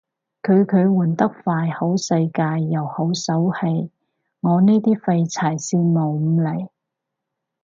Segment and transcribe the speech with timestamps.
[0.41, 3.91] 巨巨換得快好世界又好手氣，
[4.39, 6.69] 我呢啲廢柴羨慕唔嚟